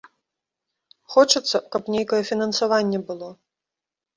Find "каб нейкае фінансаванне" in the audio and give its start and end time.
1.75-2.99